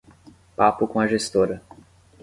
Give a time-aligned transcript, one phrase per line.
[0.57, 1.61] Papo com a gestora